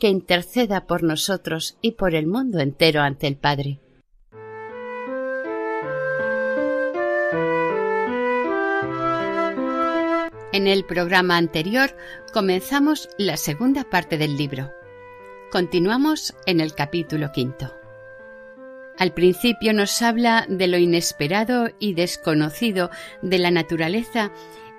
que 0.00 0.08
interceda 0.08 0.86
por 0.86 1.04
nosotros 1.04 1.78
y 1.80 1.92
por 1.92 2.16
el 2.16 2.26
mundo 2.26 2.58
entero 2.58 3.02
ante 3.02 3.28
el 3.28 3.36
Padre. 3.36 3.80
En 10.52 10.66
el 10.66 10.84
programa 10.84 11.36
anterior 11.36 11.94
comenzamos 12.32 13.08
la 13.18 13.36
segunda 13.36 13.84
parte 13.84 14.18
del 14.18 14.36
libro. 14.36 14.72
Continuamos 15.52 16.34
en 16.46 16.60
el 16.60 16.74
capítulo 16.74 17.30
quinto. 17.30 17.72
Al 18.98 19.14
principio 19.14 19.72
nos 19.72 20.02
habla 20.02 20.46
de 20.48 20.66
lo 20.66 20.76
inesperado 20.76 21.70
y 21.78 21.94
desconocido 21.94 22.90
de 23.22 23.38
la 23.38 23.50
naturaleza 23.50 24.32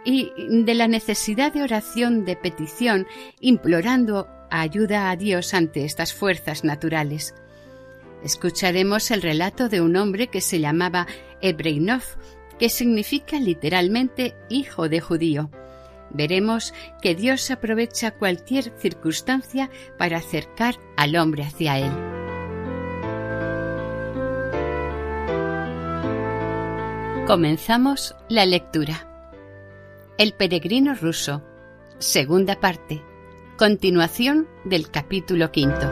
y 0.03 0.31
de 0.63 0.73
la 0.75 0.87
necesidad 0.87 1.53
de 1.53 1.63
oración 1.63 2.25
de 2.25 2.35
petición, 2.35 3.07
implorando 3.39 4.27
ayuda 4.59 5.09
a 5.09 5.15
Dios 5.15 5.53
ante 5.53 5.85
estas 5.85 6.13
fuerzas 6.13 6.63
naturales. 6.63 7.33
Escucharemos 8.23 9.09
el 9.09 9.21
relato 9.21 9.69
de 9.69 9.81
un 9.81 9.95
hombre 9.95 10.27
que 10.27 10.41
se 10.41 10.59
llamaba 10.59 11.07
Ebreinov, 11.41 12.03
que 12.59 12.69
significa 12.69 13.39
literalmente 13.39 14.35
hijo 14.49 14.89
de 14.89 14.99
judío. 14.99 15.49
Veremos 16.11 16.73
que 17.01 17.15
Dios 17.15 17.49
aprovecha 17.49 18.11
cualquier 18.11 18.71
circunstancia 18.77 19.71
para 19.97 20.17
acercar 20.17 20.75
al 20.97 21.15
hombre 21.15 21.43
hacia 21.43 21.79
Él. 21.79 21.91
Comenzamos 27.25 28.15
la 28.27 28.45
lectura. 28.45 29.07
El 30.17 30.33
peregrino 30.33 30.93
ruso, 30.93 31.41
segunda 31.97 32.59
parte. 32.59 33.01
Continuación 33.61 34.47
del 34.63 34.89
capítulo 34.89 35.51
quinto. 35.51 35.87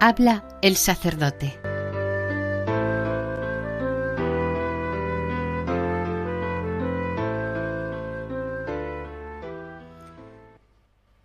Habla 0.00 0.58
el 0.62 0.74
sacerdote. 0.74 1.56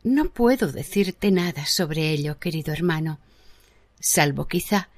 No 0.04 0.26
puedo 0.26 0.72
decirte 0.72 1.31
nada 1.31 1.66
sobre 1.66 2.12
ello, 2.12 2.38
querido 2.38 2.72
hermano, 2.72 3.18
salvo 4.00 4.48
quizá 4.48 4.90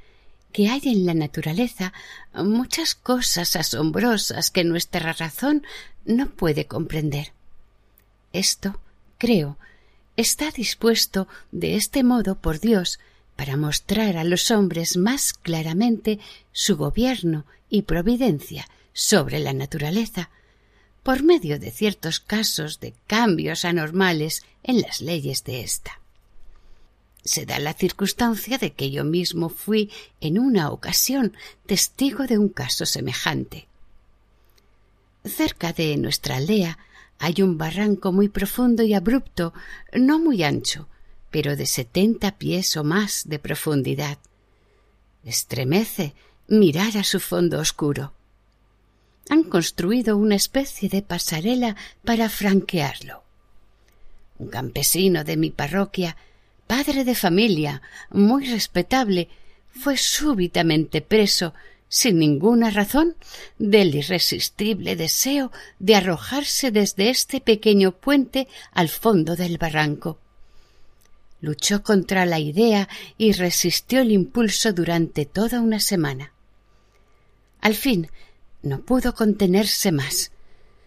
que 0.54 0.70
hay 0.70 0.82
en 0.86 1.06
la 1.06 1.14
naturaleza 1.14 1.92
muchas 2.34 2.96
cosas 2.96 3.56
asombrosas 3.56 4.52
que 4.52 4.64
nuestra 4.64 5.12
razón 5.12 5.64
no 6.06 6.30
puede 6.30 6.66
comprender. 6.66 7.34
Esto, 8.32 8.80
creo, 9.18 9.58
está 10.16 10.52
dispuesto 10.52 11.28
de 11.52 11.76
este 11.76 12.04
modo 12.04 12.36
por 12.36 12.60
Dios 12.60 13.00
para 13.36 13.58
mostrar 13.58 14.16
a 14.16 14.24
los 14.24 14.52
hombres 14.52 14.96
más 14.96 15.34
claramente 15.34 16.20
su 16.52 16.78
gobierno 16.78 17.46
y 17.70 17.82
providencia 17.82 18.70
sobre 18.94 19.40
la 19.40 19.54
naturaleza, 19.54 20.30
por 21.02 21.24
medio 21.24 21.60
de 21.60 21.72
ciertos 21.72 22.20
casos 22.20 22.80
de 22.80 22.94
cambios 23.08 23.66
anormales 23.66 24.46
en 24.62 24.82
las 24.82 25.02
leyes 25.02 25.44
de 25.44 25.62
ésta 25.62 26.03
se 27.24 27.46
da 27.46 27.60
la 27.60 27.74
circunstancia 27.74 28.58
de 28.58 28.74
que 28.74 28.92
yo 28.92 29.04
mismo 29.04 29.50
fui 29.50 29.90
en 30.20 30.38
una 30.40 30.72
ocasión 30.72 31.34
testigo 31.66 32.26
de 32.28 32.38
un 32.38 32.50
caso 32.50 32.86
semejante. 32.86 33.68
Cerca 35.24 35.72
de 35.72 35.96
nuestra 35.98 36.36
aldea 36.38 36.78
hay 37.20 37.42
un 37.42 37.58
barranco 37.58 38.12
muy 38.12 38.28
profundo 38.28 38.84
y 38.84 38.94
abrupto, 38.94 39.54
no 39.94 40.20
muy 40.20 40.44
ancho, 40.44 40.90
pero 41.32 41.56
de 41.56 41.66
setenta 41.66 42.38
pies 42.38 42.76
o 42.76 42.84
más 42.84 43.24
de 43.26 43.40
profundidad. 43.40 44.18
Estremece 45.24 46.14
mirar 46.48 46.98
a 46.98 47.04
su 47.06 47.22
fondo 47.22 47.60
oscuro. 47.60 48.12
Han 49.30 49.44
construido 49.44 50.18
una 50.18 50.36
especie 50.36 50.90
de 50.90 51.02
pasarela 51.02 51.78
para 52.04 52.28
franquearlo. 52.28 53.24
Un 54.38 54.50
campesino 54.50 55.24
de 55.24 55.38
mi 55.38 55.50
parroquia 55.50 56.18
padre 56.68 57.04
de 57.04 57.16
familia, 57.16 57.82
muy 58.10 58.46
respetable, 58.46 59.30
fue 59.72 59.98
súbitamente 59.98 61.02
preso, 61.02 61.54
sin 61.90 62.20
ninguna 62.20 62.70
razón, 62.70 63.16
del 63.58 63.96
irresistible 63.96 64.96
deseo 64.96 65.52
de 65.80 65.96
arrojarse 65.96 66.72
desde 66.72 67.10
este 67.10 67.42
pequeño 67.42 67.92
puente 67.92 68.48
al 68.72 68.90
fondo 68.90 69.36
del 69.36 69.58
barranco. 69.58 70.20
Luchó 71.42 71.84
contra 71.84 72.26
la 72.26 72.40
idea 72.40 72.88
y 73.18 73.34
resistió 73.34 74.02
el 74.02 74.12
impulso 74.12 74.74
durante 74.74 75.26
toda 75.26 75.60
una 75.60 75.80
semana. 75.80 76.32
Al 77.60 77.76
fin 77.76 78.10
no 78.62 78.80
pudo 78.82 79.14
contenerse 79.14 79.92
más. 79.92 80.32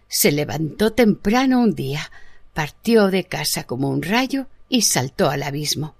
Se 0.07 0.31
levantó 0.31 0.93
temprano 0.93 1.61
un 1.61 1.75
día, 1.75 2.11
partió 2.53 3.07
de 3.11 3.25
casa 3.25 3.65
como 3.65 3.89
un 3.89 4.01
rayo 4.01 4.47
y 4.69 4.81
saltó 4.81 5.29
al 5.29 5.43
abismo. 5.43 5.95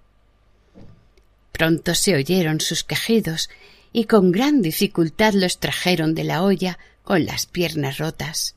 Pronto 1.52 1.96
se 1.96 2.16
oyeron 2.16 2.62
sus 2.62 2.84
quejidos 2.84 3.50
y 3.92 4.06
con 4.06 4.32
gran 4.32 4.62
dificultad 4.62 5.34
los 5.34 5.60
trajeron 5.60 6.14
de 6.14 6.24
la 6.24 6.44
olla 6.44 6.78
con 7.04 7.26
las 7.26 7.46
piernas 7.46 7.98
rotas. 7.98 8.56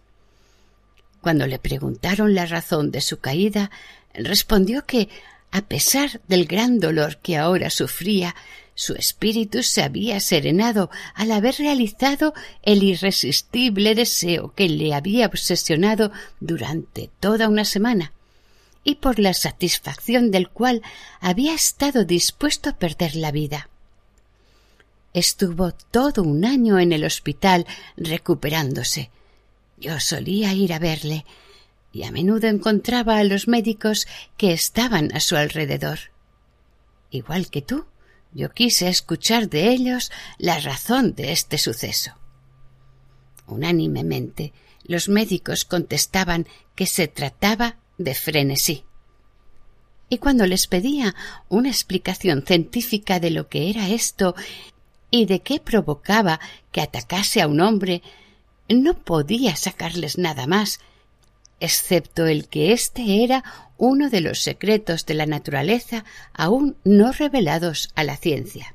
Cuando 1.23 1.47
le 1.47 1.59
preguntaron 1.59 2.35
la 2.35 2.47
razón 2.47 2.91
de 2.91 3.01
su 3.01 3.19
caída, 3.19 3.71
respondió 4.15 4.85
que, 4.85 5.09
a 5.51 5.63
pesar 5.63 6.21
del 6.29 6.47
gran 6.47 6.79
dolor 6.81 7.19
que 7.19 7.37
ahora 7.37 7.71
sufría, 7.71 8.35
su 8.75 8.95
espíritu 8.95 9.63
se 9.63 9.83
había 9.83 10.21
serenado 10.21 10.91
al 11.15 11.33
haber 11.33 11.57
realizado 11.57 12.33
el 12.63 12.83
irresistible 12.83 13.95
deseo 13.95 14.55
que 14.55 14.69
le 14.69 14.95
había 14.95 15.27
obsesionado 15.27 16.13
durante 16.41 17.11
toda 17.21 17.49
una 17.49 17.65
semana 17.65 18.13
y 18.85 18.97
por 18.97 19.19
la 19.19 19.35
satisfacción 19.35 20.31
del 20.31 20.49
cual 20.49 20.83
había 21.21 21.55
estado 21.55 22.05
dispuesto 22.05 22.71
a 22.71 22.77
perder 22.77 23.17
la 23.17 23.31
vida. 23.31 23.69
Estuvo 25.13 25.73
todo 25.73 26.23
un 26.23 26.45
año 26.45 26.79
en 26.79 26.93
el 26.93 27.05
hospital 27.05 27.67
recuperándose. 27.97 29.11
Yo 29.77 29.99
solía 29.99 30.53
ir 30.55 30.73
a 30.73 30.79
verle 30.79 31.25
y 31.93 32.05
a 32.05 32.13
menudo 32.13 32.47
encontraba 32.47 33.19
a 33.19 33.25
los 33.25 33.49
médicos 33.49 34.07
que 34.37 34.53
estaban 34.53 35.15
a 35.15 35.21
su 35.21 35.37
alrededor. 35.37 35.99
Igual 37.11 37.51
que 37.51 37.63
tú, 37.63 37.87
yo 38.33 38.53
quise 38.53 38.89
escuchar 38.89 39.49
de 39.49 39.71
ellos 39.71 40.13
la 40.39 40.61
razón 40.61 41.15
de 41.15 41.33
este 41.33 41.59
suceso. 41.59 42.13
Unánimemente, 43.49 44.53
los 44.85 45.09
médicos 45.09 45.65
contestaban 45.65 46.47
que 46.77 46.87
se 46.87 47.09
trataba 47.09 47.77
de 48.01 48.15
frenesí. 48.15 48.85
Y 50.09 50.19
cuando 50.19 50.47
les 50.47 50.67
pedía 50.67 51.15
una 51.49 51.69
explicación 51.69 52.43
científica 52.45 53.21
de 53.21 53.31
lo 53.31 53.49
que 53.49 53.71
era 53.71 53.91
esto 53.91 54.35
y 55.11 55.27
de 55.27 55.41
qué 55.41 55.61
provocaba 55.61 56.41
que 56.73 56.81
atacase 56.81 57.43
a 57.43 57.47
un 57.47 57.61
hombre, 57.61 58.03
no 58.69 58.95
podía 58.95 59.55
sacarles 59.55 60.19
nada 60.19 60.47
más, 60.47 60.81
excepto 61.61 62.27
el 62.27 62.49
que 62.49 62.73
éste 62.73 63.23
era 63.23 63.45
uno 63.77 64.09
de 64.09 64.23
los 64.23 64.41
secretos 64.41 65.05
de 65.07 65.15
la 65.15 65.27
naturaleza 65.27 66.05
aún 66.33 66.77
no 66.85 67.13
revelados 67.13 67.91
a 67.95 68.03
la 68.03 68.17
ciencia. 68.17 68.75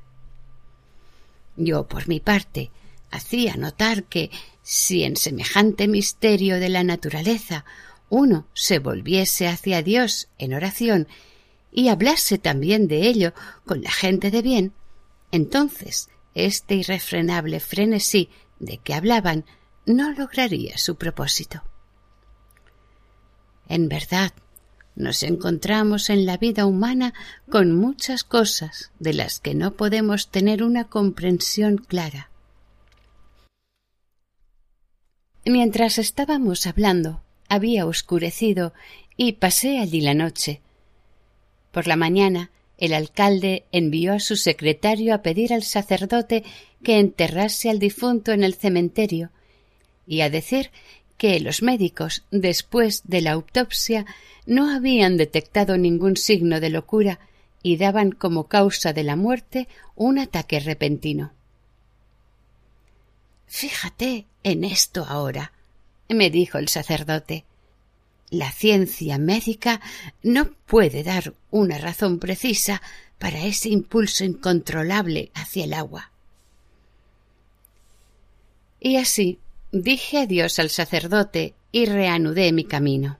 Yo, 1.56 1.88
por 1.88 2.06
mi 2.06 2.20
parte, 2.20 2.70
hacía 3.10 3.56
notar 3.56 4.04
que 4.04 4.30
si 4.62 5.04
en 5.04 5.16
semejante 5.16 5.88
misterio 5.88 6.60
de 6.60 6.68
la 6.68 6.84
naturaleza 6.84 7.64
uno 8.08 8.46
se 8.54 8.78
volviese 8.78 9.48
hacia 9.48 9.82
Dios 9.82 10.28
en 10.38 10.54
oración 10.54 11.08
y 11.72 11.88
hablase 11.88 12.38
también 12.38 12.88
de 12.88 13.06
ello 13.06 13.32
con 13.64 13.82
la 13.82 13.90
gente 13.90 14.30
de 14.30 14.42
bien, 14.42 14.72
entonces 15.32 16.08
este 16.34 16.74
irrefrenable 16.74 17.60
frenesí 17.60 18.30
de 18.58 18.78
que 18.78 18.94
hablaban 18.94 19.44
no 19.84 20.12
lograría 20.12 20.78
su 20.78 20.96
propósito. 20.96 21.62
En 23.68 23.88
verdad, 23.88 24.32
nos 24.94 25.22
encontramos 25.22 26.08
en 26.08 26.24
la 26.24 26.38
vida 26.38 26.64
humana 26.64 27.12
con 27.50 27.74
muchas 27.74 28.24
cosas 28.24 28.92
de 28.98 29.12
las 29.12 29.40
que 29.40 29.54
no 29.54 29.72
podemos 29.72 30.30
tener 30.30 30.62
una 30.62 30.84
comprensión 30.84 31.76
clara. 31.78 32.30
Mientras 35.44 35.98
estábamos 35.98 36.66
hablando, 36.66 37.22
había 37.48 37.86
oscurecido 37.86 38.72
y 39.16 39.32
pasé 39.32 39.78
allí 39.78 40.00
la 40.00 40.14
noche. 40.14 40.60
Por 41.70 41.86
la 41.86 41.96
mañana, 41.96 42.50
el 42.78 42.92
alcalde 42.92 43.64
envió 43.72 44.12
a 44.12 44.20
su 44.20 44.36
secretario 44.36 45.14
a 45.14 45.22
pedir 45.22 45.52
al 45.52 45.62
sacerdote 45.62 46.44
que 46.82 46.98
enterrase 46.98 47.70
al 47.70 47.78
difunto 47.78 48.32
en 48.32 48.44
el 48.44 48.54
cementerio 48.54 49.30
y 50.06 50.20
a 50.20 50.30
decir 50.30 50.70
que 51.16 51.40
los 51.40 51.62
médicos, 51.62 52.24
después 52.30 53.02
de 53.04 53.22
la 53.22 53.32
autopsia, 53.32 54.04
no 54.44 54.70
habían 54.70 55.16
detectado 55.16 55.78
ningún 55.78 56.16
signo 56.16 56.60
de 56.60 56.70
locura 56.70 57.18
y 57.62 57.78
daban 57.78 58.12
como 58.12 58.46
causa 58.46 58.92
de 58.92 59.02
la 59.02 59.16
muerte 59.16 59.68
un 59.94 60.18
ataque 60.18 60.60
repentino. 60.60 61.32
Fíjate 63.46 64.26
en 64.42 64.64
esto 64.64 65.04
ahora, 65.08 65.52
me 66.14 66.30
dijo 66.30 66.58
el 66.58 66.68
sacerdote. 66.68 67.44
La 68.30 68.50
ciencia 68.50 69.18
médica 69.18 69.80
no 70.22 70.50
puede 70.66 71.02
dar 71.02 71.34
una 71.50 71.78
razón 71.78 72.18
precisa 72.18 72.82
para 73.18 73.44
ese 73.44 73.68
impulso 73.68 74.24
incontrolable 74.24 75.30
hacia 75.34 75.64
el 75.64 75.74
agua. 75.74 76.10
Y 78.80 78.96
así 78.96 79.38
dije 79.72 80.18
adiós 80.18 80.58
al 80.58 80.70
sacerdote 80.70 81.54
y 81.72 81.86
reanudé 81.86 82.52
mi 82.52 82.64
camino. 82.64 83.18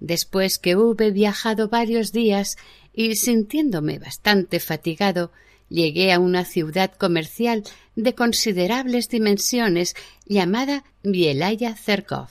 Después 0.00 0.58
que 0.58 0.76
hube 0.76 1.10
viajado 1.10 1.68
varios 1.68 2.12
días 2.12 2.56
y 2.92 3.16
sintiéndome 3.16 3.98
bastante 3.98 4.60
fatigado, 4.60 5.32
llegué 5.68 6.12
a 6.12 6.18
una 6.18 6.44
ciudad 6.44 6.92
comercial 6.92 7.64
de 7.96 8.14
considerables 8.14 9.08
dimensiones 9.08 9.94
llamada 10.26 10.84
Bielaya 11.02 11.74
Zerkov. 11.76 12.28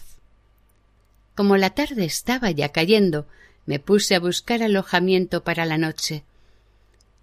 Como 1.36 1.58
la 1.58 1.72
tarde 1.72 2.06
estaba 2.06 2.52
ya 2.52 2.70
cayendo, 2.70 3.28
me 3.66 3.80
puse 3.80 4.16
a 4.16 4.20
buscar 4.20 4.64
alojamiento 4.64 5.44
para 5.44 5.66
la 5.66 5.78
noche. 5.78 6.24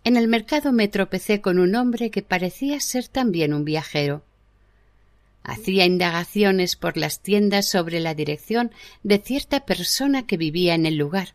En 0.05 0.17
el 0.17 0.29
mercado 0.29 0.73
me 0.73 0.89
tropecé 0.89 1.41
con 1.41 1.59
un 1.59 1.75
hombre 1.75 2.11
que 2.11 2.23
parecía 2.23 2.79
ser 2.81 3.09
también 3.09 3.55
un 3.55 3.65
viajero. 3.65 4.23
Hacía 5.43 5.85
indagaciones 5.85 6.77
por 6.77 6.97
las 6.97 7.21
tiendas 7.21 7.67
sobre 7.69 8.01
la 8.01 8.15
dirección 8.15 8.71
de 9.03 9.19
cierta 9.19 9.65
persona 9.65 10.27
que 10.27 10.37
vivía 10.37 10.75
en 10.75 10.87
el 10.87 10.97
lugar. 10.97 11.35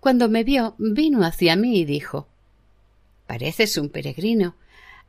Cuando 0.00 0.28
me 0.28 0.44
vio, 0.44 0.74
vino 0.78 1.24
hacia 1.24 1.56
mí 1.56 1.78
y 1.78 1.84
dijo 1.84 2.28
Pareces 3.26 3.76
un 3.76 3.88
peregrino, 3.88 4.54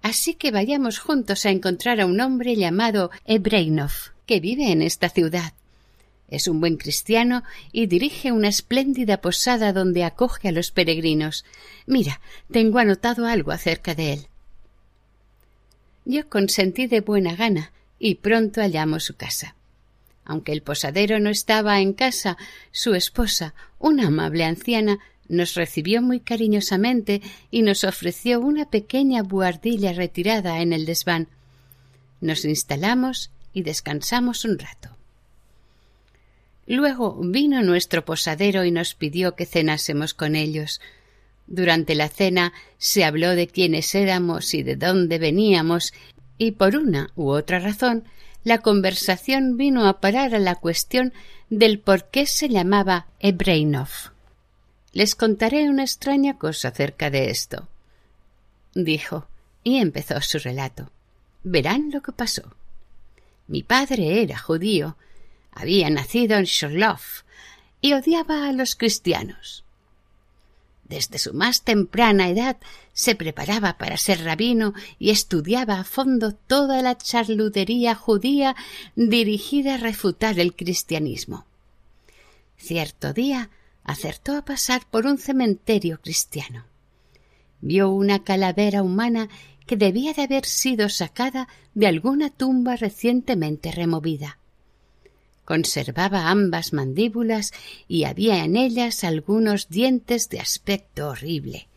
así 0.02 0.36
que 0.36 0.52
vayamos 0.52 1.00
juntos 1.00 1.46
a 1.46 1.50
encontrar 1.50 2.00
a 2.00 2.06
un 2.06 2.20
hombre 2.22 2.56
llamado 2.56 3.12
Ebreinov, 3.26 3.92
que 4.26 4.40
vive 4.40 4.72
en 4.72 4.82
esta 4.82 5.10
ciudad. 5.10 5.54
Es 6.28 6.48
un 6.48 6.60
buen 6.60 6.78
cristiano 6.78 7.44
y 7.72 7.86
dirige 7.86 8.32
una 8.32 8.48
espléndida 8.48 9.22
posada 9.22 9.74
donde 9.74 10.04
acoge 10.04 10.48
a 10.48 10.52
los 10.52 10.72
peregrinos. 10.72 11.46
Mira, 11.86 12.20
tengo 12.52 12.80
anotado 12.80 13.28
algo 13.28 13.52
acerca 13.52 13.94
de 13.94 14.14
él. 14.14 14.28
Yo 16.06 16.28
consentí 16.30 16.88
de 16.88 17.02
buena 17.02 17.36
gana 17.36 17.72
y 18.00 18.16
pronto 18.16 18.62
hallamos 18.62 19.04
su 19.04 19.16
casa. 19.16 19.56
Aunque 20.24 20.52
el 20.52 20.64
posadero 20.64 21.20
no 21.20 21.30
estaba 21.30 21.80
en 21.80 21.94
casa, 21.94 22.38
su 22.72 22.96
esposa, 22.96 23.54
una 23.78 24.08
amable 24.08 24.44
anciana, 24.44 25.00
nos 25.28 25.56
recibió 25.56 26.02
muy 26.02 26.20
cariñosamente 26.20 27.22
y 27.52 27.62
nos 27.62 27.84
ofreció 27.84 28.40
una 28.40 28.70
pequeña 28.70 29.24
buhardilla 29.24 29.94
retirada 29.94 30.62
en 30.62 30.74
el 30.74 30.86
desván. 30.86 31.28
Nos 32.22 32.46
instalamos 32.46 33.32
y 33.54 33.64
descansamos 33.64 34.46
un 34.46 34.60
rato. 34.60 34.90
Luego 36.68 37.20
vino 37.22 37.62
nuestro 37.62 38.06
posadero 38.06 38.66
y 38.66 38.72
nos 38.72 38.96
pidió 38.96 39.36
que 39.36 39.46
cenásemos 39.46 40.14
con 40.14 40.36
ellos. 40.36 40.82
Durante 41.48 41.94
la 41.94 42.10
cena 42.10 42.54
se 42.78 43.04
habló 43.04 43.32
de 43.32 43.48
quiénes 43.48 43.94
éramos 43.94 44.54
y 44.54 44.64
de 44.64 44.76
dónde 44.76 45.20
veníamos, 45.20 45.94
y 46.38 46.52
por 46.52 46.76
una 46.76 47.12
u 47.16 47.30
otra 47.30 47.60
razón 47.60 48.04
la 48.44 48.60
conversación 48.60 49.58
vino 49.58 49.88
a 49.88 50.00
parar 50.00 50.36
a 50.36 50.40
la 50.40 50.56
cuestión 50.56 51.14
del 51.50 51.80
por 51.80 52.10
qué 52.10 52.26
se 52.26 52.50
llamaba 52.50 53.08
Ebreinov. 53.20 54.15
Les 54.96 55.14
contaré 55.14 55.70
una 55.70 55.84
extraña 55.84 56.38
cosa 56.38 56.70
acerca 56.70 57.10
de 57.10 57.30
esto, 57.30 57.68
dijo, 58.74 59.28
y 59.62 59.80
empezó 59.80 60.22
su 60.22 60.40
relato. 60.40 60.90
Verán 61.44 61.92
lo 61.92 62.02
que 62.02 62.14
pasó. 62.14 62.56
Mi 63.46 63.62
padre 63.62 64.22
era 64.22 64.40
judío, 64.40 64.96
había 65.52 65.90
nacido 65.90 66.38
en 66.38 66.46
Shorlov 66.46 67.02
y 67.82 67.92
odiaba 67.92 68.48
a 68.48 68.54
los 68.54 68.78
cristianos. 68.78 69.66
Desde 70.86 71.20
su 71.20 71.34
más 71.34 71.64
temprana 71.64 72.30
edad 72.30 72.56
se 72.94 73.16
preparaba 73.16 73.78
para 73.78 73.98
ser 73.98 74.24
rabino 74.24 74.74
y 74.98 75.10
estudiaba 75.10 75.78
a 75.82 75.84
fondo 75.84 76.32
toda 76.34 76.82
la 76.82 76.98
charludería 76.98 77.96
judía 77.96 78.56
dirigida 78.96 79.74
a 79.74 79.78
refutar 79.78 80.40
el 80.40 80.56
cristianismo. 80.56 81.46
Cierto 82.56 83.12
día 83.12 83.50
acertó 83.86 84.36
a 84.36 84.44
pasar 84.44 84.86
por 84.90 85.06
un 85.06 85.18
cementerio 85.18 86.02
cristiano. 86.02 86.66
Vio 87.62 87.90
una 87.92 88.24
calavera 88.24 88.84
humana 88.84 89.30
que 89.66 89.78
debía 89.78 90.14
de 90.14 90.24
haber 90.24 90.46
sido 90.46 90.90
sacada 90.90 91.48
de 91.74 91.88
alguna 91.88 92.30
tumba 92.30 92.76
recientemente 92.76 93.72
removida. 93.72 94.40
Conservaba 95.46 96.30
ambas 96.30 96.74
mandíbulas 96.74 97.54
y 97.88 98.06
había 98.06 98.44
en 98.44 98.56
ellas 98.56 99.04
algunos 99.04 99.70
dientes 99.70 100.30
de 100.30 100.40
aspecto 100.40 101.10
horrible. 101.10 101.68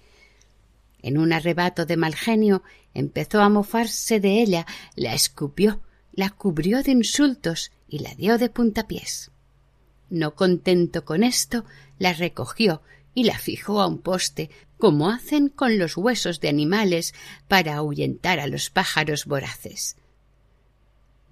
En 1.03 1.19
un 1.19 1.33
arrebato 1.33 1.85
de 1.85 1.97
mal 1.99 2.15
genio 2.15 2.63
empezó 2.95 3.43
a 3.43 3.51
mofarse 3.51 4.21
de 4.21 4.43
ella, 4.43 4.67
la 4.97 5.15
escupió, 5.15 5.81
la 6.13 6.31
cubrió 6.31 6.83
de 6.83 6.93
insultos 6.93 7.71
y 7.89 8.01
la 8.01 8.15
dio 8.15 8.39
de 8.39 8.49
puntapiés. 8.49 9.31
No 10.11 10.35
contento 10.35 11.05
con 11.05 11.23
esto, 11.23 11.65
la 11.99 12.13
recogió 12.13 12.83
y 13.15 13.25
la 13.25 13.39
fijó 13.39 13.81
a 13.81 13.87
un 13.87 13.99
poste, 13.99 14.51
como 14.79 15.11
hacen 15.11 15.49
con 15.49 15.79
los 15.79 15.97
huesos 15.97 16.41
de 16.41 16.49
animales 16.49 17.15
para 17.49 17.77
ahuyentar 17.77 18.39
a 18.41 18.47
los 18.47 18.71
pájaros 18.71 19.27
voraces. 19.27 19.97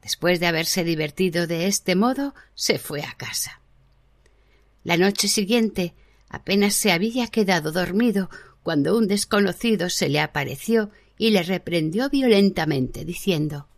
Después 0.03 0.41
de 0.41 0.47
haberse 0.47 0.85
divertido 0.85 1.47
de 1.47 1.67
este 1.67 1.95
modo, 1.95 2.35
se 2.55 2.79
fue 2.79 3.03
a 3.03 3.15
casa. 3.15 3.61
La 4.85 4.97
noche 4.97 5.27
siguiente 5.27 5.95
apenas 6.29 6.75
se 6.75 6.93
había 6.93 7.27
quedado 7.27 7.73
dormido 7.73 8.31
cuando 8.63 8.97
un 8.97 9.09
desconocido 9.09 9.91
se 9.91 10.09
le 10.09 10.21
apareció 10.21 10.91
y 11.19 11.31
le 11.31 11.43
reprendió 11.43 12.09
violentamente, 12.09 13.05
diciendo 13.05 13.69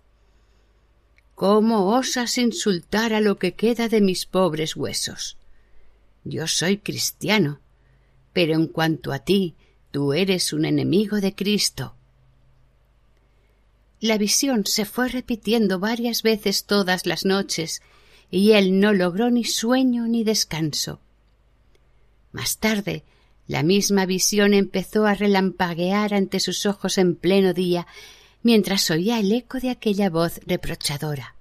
¿Cómo 1.35 1.95
osas 1.95 2.37
insultar 2.37 3.15
a 3.15 3.21
lo 3.21 3.39
que 3.39 3.55
queda 3.55 3.89
de 3.89 4.01
mis 4.01 4.27
pobres 4.27 4.77
huesos? 4.77 5.38
Yo 6.25 6.47
soy 6.47 6.79
cristiano, 6.79 7.61
pero 8.33 8.55
en 8.55 8.67
cuanto 8.67 9.13
a 9.13 9.21
ti, 9.21 9.55
tú 9.91 10.13
eres 10.13 10.53
un 10.53 10.65
enemigo 10.65 11.21
de 11.21 11.35
Cristo. 11.35 11.95
La 14.01 14.19
visión 14.19 14.65
se 14.67 14.85
fue 14.85 15.09
repitiendo 15.09 15.79
varias 15.81 16.23
veces 16.23 16.65
todas 16.65 17.07
las 17.07 17.25
noches, 17.25 17.83
y 18.31 18.53
él 18.53 18.79
no 18.79 18.93
logró 18.93 19.31
ni 19.31 19.45
sueño 19.45 20.07
ni 20.07 20.23
descanso. 20.23 21.01
Más 22.31 22.59
tarde, 22.59 23.05
la 23.47 23.63
misma 23.63 24.05
visión 24.05 24.53
empezó 24.53 25.07
a 25.07 25.15
relampaguear 25.15 26.13
ante 26.13 26.39
sus 26.39 26.67
ojos 26.67 26.99
en 26.99 27.17
pleno 27.17 27.55
día, 27.55 27.87
mientras 28.43 28.91
oía 28.91 29.19
el 29.19 29.33
eco 29.33 29.59
de 29.59 29.71
aquella 29.71 30.11
voz 30.11 30.41
reprochadora. 30.47 31.38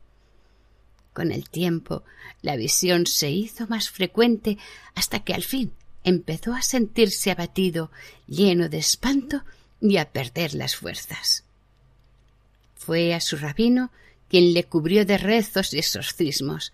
Con 1.18 1.32
el 1.32 1.50
tiempo, 1.50 2.04
la 2.44 2.56
visión 2.56 3.08
se 3.08 3.32
hizo 3.32 3.66
más 3.66 3.90
frecuente 3.90 4.60
hasta 4.94 5.22
que 5.22 5.34
al 5.34 5.42
fin 5.42 5.74
empezó 6.04 6.54
a 6.54 6.62
sentirse 6.62 7.32
abatido, 7.32 7.90
lleno 8.28 8.70
de 8.70 8.78
espanto 8.78 9.44
y 9.82 9.98
a 9.98 10.12
perder 10.12 10.54
las 10.54 10.76
fuerzas. 10.76 11.44
Fue 12.76 13.16
a 13.16 13.20
su 13.20 13.36
rabino 13.36 13.90
quien 14.30 14.54
le 14.54 14.66
cubrió 14.66 15.06
de 15.06 15.18
rezos 15.18 15.74
y 15.74 15.80
exorcismos, 15.80 16.72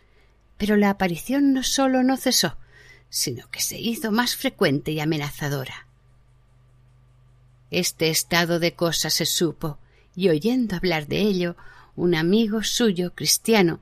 pero 0.58 0.76
la 0.76 0.90
aparición 0.90 1.54
no 1.54 1.64
sólo 1.64 2.04
no 2.04 2.18
cesó, 2.18 2.58
sino 3.10 3.50
que 3.50 3.62
se 3.62 3.80
hizo 3.80 4.12
más 4.12 4.36
frecuente 4.36 4.92
y 4.92 5.00
amenazadora. 5.00 5.88
Este 7.72 8.10
estado 8.10 8.60
de 8.60 8.74
cosas 8.74 9.14
se 9.14 9.26
supo, 9.26 9.78
y 10.18 10.28
oyendo 10.28 10.76
hablar 10.76 11.08
de 11.08 11.22
ello, 11.22 11.56
un 11.96 12.14
amigo 12.14 12.62
suyo 12.62 13.16
cristiano 13.16 13.80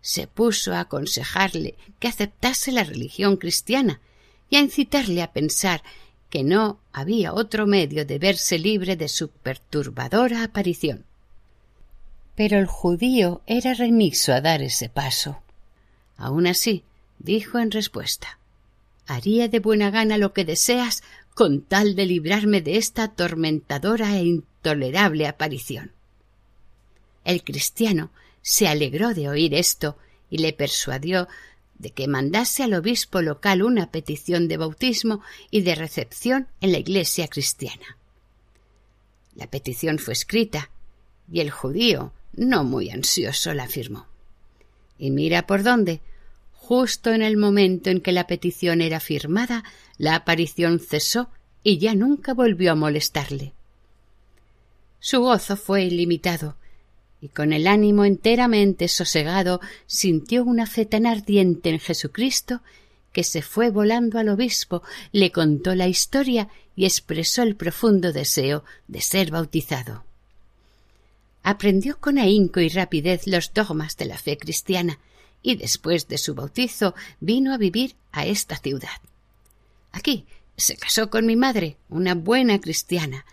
se 0.00 0.26
puso 0.26 0.74
a 0.74 0.80
aconsejarle 0.80 1.76
que 1.98 2.08
aceptase 2.08 2.72
la 2.72 2.84
religión 2.84 3.36
cristiana 3.36 4.00
y 4.48 4.56
a 4.56 4.60
incitarle 4.60 5.22
a 5.22 5.32
pensar 5.32 5.82
que 6.30 6.44
no 6.44 6.78
había 6.92 7.34
otro 7.34 7.66
medio 7.66 8.06
de 8.06 8.18
verse 8.18 8.58
libre 8.58 8.96
de 8.96 9.08
su 9.08 9.28
perturbadora 9.28 10.44
aparición. 10.44 11.04
Pero 12.36 12.58
el 12.58 12.66
judío 12.66 13.42
era 13.46 13.74
remiso 13.74 14.32
a 14.32 14.40
dar 14.40 14.62
ese 14.62 14.88
paso. 14.88 15.42
Aun 16.16 16.46
así, 16.46 16.84
dijo 17.18 17.58
en 17.58 17.70
respuesta 17.70 18.38
Haría 19.06 19.48
de 19.48 19.58
buena 19.58 19.90
gana 19.90 20.18
lo 20.18 20.32
que 20.32 20.44
deseas 20.44 21.02
con 21.34 21.62
tal 21.62 21.96
de 21.96 22.06
librarme 22.06 22.60
de 22.60 22.76
esta 22.76 23.04
atormentadora 23.04 24.16
e 24.16 24.24
intolerable 24.24 25.26
aparición. 25.26 25.92
El 27.24 27.42
cristiano 27.42 28.10
se 28.42 28.68
alegró 28.68 29.14
de 29.14 29.28
oír 29.28 29.54
esto 29.54 29.96
y 30.30 30.38
le 30.38 30.52
persuadió 30.52 31.28
de 31.78 31.90
que 31.90 32.08
mandase 32.08 32.62
al 32.62 32.74
obispo 32.74 33.22
local 33.22 33.62
una 33.62 33.90
petición 33.90 34.48
de 34.48 34.58
bautismo 34.58 35.22
y 35.50 35.62
de 35.62 35.74
recepción 35.74 36.48
en 36.60 36.72
la 36.72 36.78
iglesia 36.78 37.26
cristiana. 37.28 37.96
La 39.34 39.46
petición 39.46 39.98
fue 39.98 40.12
escrita 40.12 40.70
y 41.32 41.40
el 41.40 41.50
judío, 41.50 42.12
no 42.34 42.64
muy 42.64 42.90
ansioso, 42.90 43.54
la 43.54 43.66
firmó. 43.66 44.06
Y 44.98 45.10
mira 45.10 45.46
por 45.46 45.62
dónde. 45.62 46.00
Justo 46.52 47.12
en 47.12 47.22
el 47.22 47.36
momento 47.36 47.90
en 47.90 48.00
que 48.00 48.12
la 48.12 48.26
petición 48.26 48.80
era 48.80 49.00
firmada, 49.00 49.64
la 49.96 50.14
aparición 50.14 50.78
cesó 50.78 51.30
y 51.62 51.78
ya 51.78 51.94
nunca 51.94 52.34
volvió 52.34 52.72
a 52.72 52.74
molestarle. 52.76 53.54
Su 54.98 55.20
gozo 55.20 55.56
fue 55.56 55.84
ilimitado, 55.84 56.56
y 57.20 57.28
con 57.28 57.52
el 57.52 57.66
ánimo 57.66 58.04
enteramente 58.04 58.88
sosegado 58.88 59.60
sintió 59.86 60.44
una 60.44 60.66
fe 60.66 60.86
tan 60.86 61.06
ardiente 61.06 61.70
en 61.70 61.78
Jesucristo 61.78 62.62
que 63.12 63.24
se 63.24 63.42
fue 63.42 63.70
volando 63.70 64.18
al 64.18 64.28
obispo, 64.28 64.82
le 65.12 65.32
contó 65.32 65.74
la 65.74 65.88
historia 65.88 66.48
y 66.76 66.84
expresó 66.84 67.42
el 67.42 67.56
profundo 67.56 68.12
deseo 68.12 68.64
de 68.88 69.00
ser 69.00 69.30
bautizado. 69.30 70.04
Aprendió 71.42 71.98
con 71.98 72.18
ahínco 72.18 72.60
y 72.60 72.68
rapidez 72.68 73.26
los 73.26 73.52
dogmas 73.52 73.96
de 73.96 74.04
la 74.04 74.18
fe 74.18 74.38
cristiana 74.38 74.98
y 75.42 75.56
después 75.56 76.06
de 76.06 76.18
su 76.18 76.34
bautizo 76.34 76.94
vino 77.18 77.52
a 77.52 77.58
vivir 77.58 77.96
a 78.12 78.26
esta 78.26 78.56
ciudad. 78.56 79.00
Aquí 79.92 80.26
se 80.56 80.76
casó 80.76 81.10
con 81.10 81.26
mi 81.26 81.36
madre, 81.36 81.76
una 81.88 82.14
buena 82.14 82.60
cristiana. 82.60 83.24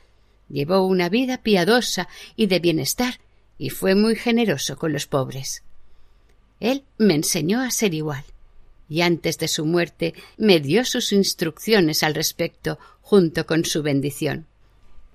Llevó 0.49 0.87
una 0.87 1.09
vida 1.09 1.37
piadosa 1.39 2.07
y 2.35 2.47
de 2.47 2.59
bienestar 2.59 3.19
y 3.57 3.69
fue 3.69 3.95
muy 3.95 4.15
generoso 4.15 4.77
con 4.77 4.93
los 4.93 5.07
pobres. 5.07 5.63
Él 6.59 6.83
me 6.97 7.15
enseñó 7.15 7.61
a 7.61 7.71
ser 7.71 7.93
igual, 7.93 8.23
y 8.89 9.01
antes 9.01 9.37
de 9.37 9.47
su 9.47 9.65
muerte 9.65 10.13
me 10.37 10.59
dio 10.59 10.85
sus 10.85 11.11
instrucciones 11.11 12.03
al 12.03 12.15
respecto 12.15 12.79
junto 13.01 13.45
con 13.45 13.65
su 13.65 13.83
bendición. 13.83 14.45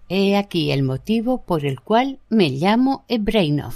He 0.08 0.36
aquí 0.36 0.72
el 0.72 0.82
motivo 0.82 1.42
por 1.42 1.64
el 1.64 1.80
cual 1.80 2.18
me 2.28 2.50
llamo 2.50 3.04
Ebreinov. 3.08 3.74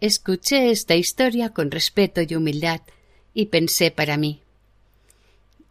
Escuché 0.00 0.70
esta 0.70 0.94
historia 0.94 1.50
con 1.50 1.70
respeto 1.70 2.22
y 2.22 2.34
humildad 2.34 2.80
y 3.34 3.46
pensé 3.46 3.90
para 3.90 4.16
mí 4.16 4.40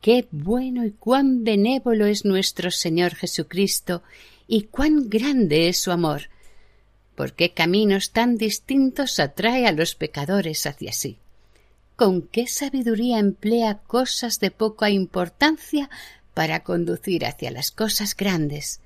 Qué 0.01 0.27
bueno 0.31 0.86
y 0.86 0.91
cuán 0.91 1.43
benévolo 1.43 2.05
es 2.05 2.24
nuestro 2.24 2.71
Señor 2.71 3.15
Jesucristo 3.15 4.01
y 4.49 4.63
cuán 4.63 5.09
grande 5.09 5.69
es 5.69 5.77
su 5.77 5.91
amor. 5.91 6.23
¿Por 7.15 7.33
qué 7.33 7.53
caminos 7.53 8.11
tan 8.11 8.35
distintos 8.35 9.19
atrae 9.19 9.67
a 9.67 9.71
los 9.71 9.93
pecadores 9.93 10.65
hacia 10.65 10.91
sí? 10.91 11.19
¿Con 11.95 12.23
qué 12.23 12.47
sabiduría 12.47 13.19
emplea 13.19 13.77
cosas 13.77 14.39
de 14.39 14.49
poca 14.49 14.89
importancia 14.89 15.89
para 16.33 16.63
conducir 16.63 17.25
hacia 17.25 17.51
las 17.51 17.71
cosas 17.71 18.15
grandes? 18.15 18.81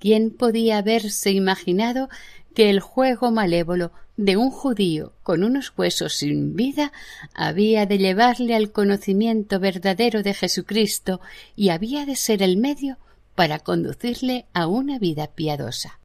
¿Quién 0.00 0.30
podía 0.30 0.78
haberse 0.78 1.30
imaginado 1.30 2.08
que 2.52 2.70
el 2.70 2.80
juego 2.80 3.30
malévolo 3.30 3.92
de 4.16 4.36
un 4.36 4.50
judío 4.50 5.12
con 5.22 5.44
unos 5.44 5.72
huesos 5.76 6.16
sin 6.16 6.56
vida 6.56 6.92
había 7.34 7.86
de 7.86 7.98
llevarle 7.98 8.56
al 8.56 8.72
conocimiento 8.72 9.60
verdadero 9.60 10.24
de 10.24 10.34
Jesucristo 10.34 11.20
y 11.54 11.68
había 11.68 12.04
de 12.04 12.16
ser 12.16 12.42
el 12.42 12.56
medio 12.56 12.98
para 13.40 13.58
conducirle 13.58 14.44
a 14.52 14.66
una 14.66 14.98
vida 14.98 15.28
piadosa. 15.28 15.98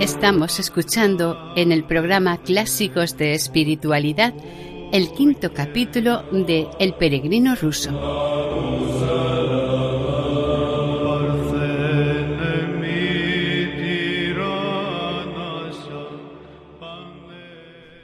Estamos 0.00 0.58
escuchando 0.58 1.52
en 1.54 1.70
el 1.72 1.84
programa 1.84 2.38
Clásicos 2.38 3.18
de 3.18 3.34
Espiritualidad 3.34 4.32
el 4.92 5.12
quinto 5.12 5.52
capítulo 5.52 6.22
de 6.32 6.68
El 6.80 6.94
peregrino 6.94 7.54
ruso. 7.54 7.90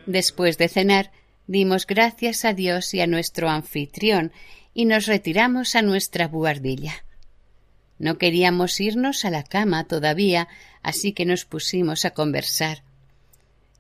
Después 0.05 0.59
de 0.59 0.69
cenar, 0.69 1.13
dimos 1.49 1.87
gracias 1.87 2.45
a 2.45 2.53
Dios 2.53 2.95
y 2.95 3.01
a 3.01 3.09
nuestro 3.09 3.49
anfitrión 3.49 4.31
y 4.75 4.85
nos 4.85 5.07
retiramos 5.07 5.75
a 5.75 5.83
nuestra 5.83 6.29
buhardilla. 6.29 7.05
No 7.99 8.19
queríamos 8.19 8.79
irnos 8.81 9.25
a 9.25 9.31
la 9.31 9.43
cama 9.43 9.85
todavía, 9.85 10.47
así 10.83 11.13
que 11.13 11.25
nos 11.25 11.47
pusimos 11.47 12.05
a 12.05 12.11
conversar. 12.11 12.85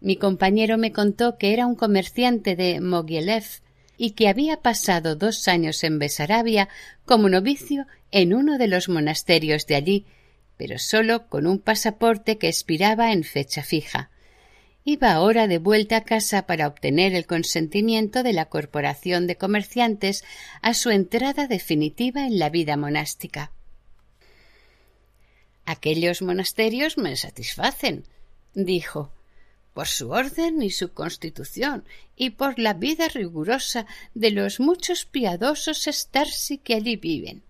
Mi 0.00 0.16
compañero 0.16 0.78
me 0.78 0.92
contó 0.92 1.38
que 1.38 1.52
era 1.52 1.66
un 1.66 1.76
comerciante 1.76 2.56
de 2.56 2.80
Mogilev 2.80 3.44
y 3.96 4.12
que 4.12 4.28
había 4.28 4.62
pasado 4.62 5.14
dos 5.14 5.46
años 5.46 5.84
en 5.84 5.98
Besarabia 5.98 6.68
como 7.04 7.28
novicio 7.28 7.86
en 8.10 8.32
uno 8.32 8.58
de 8.58 8.68
los 8.68 8.88
monasterios 8.88 9.66
de 9.66 9.74
allí, 9.74 10.06
pero 10.56 10.78
solo 10.78 11.28
con 11.28 11.46
un 11.46 11.58
pasaporte 11.58 12.38
que 12.38 12.48
expiraba 12.48 13.12
en 13.12 13.24
fecha 13.24 13.62
fija. 13.62 14.10
Iba 14.90 15.12
ahora 15.12 15.48
de 15.48 15.58
vuelta 15.58 15.98
a 15.98 16.04
casa 16.04 16.46
para 16.46 16.66
obtener 16.66 17.14
el 17.14 17.26
consentimiento 17.26 18.22
de 18.22 18.32
la 18.32 18.46
Corporación 18.46 19.26
de 19.26 19.36
Comerciantes 19.36 20.24
a 20.62 20.72
su 20.72 20.88
entrada 20.88 21.46
definitiva 21.46 22.26
en 22.26 22.38
la 22.38 22.48
vida 22.48 22.78
monástica. 22.78 23.52
Aquellos 25.66 26.22
monasterios 26.22 26.96
me 26.96 27.14
satisfacen, 27.16 28.06
dijo, 28.54 29.12
por 29.74 29.88
su 29.88 30.08
orden 30.08 30.62
y 30.62 30.70
su 30.70 30.94
constitución, 30.94 31.84
y 32.16 32.30
por 32.30 32.58
la 32.58 32.72
vida 32.72 33.08
rigurosa 33.08 33.84
de 34.14 34.30
los 34.30 34.58
muchos 34.58 35.04
piadosos 35.04 35.86
estarsi 35.86 36.56
que 36.56 36.72
allí 36.72 36.96
viven. 36.96 37.42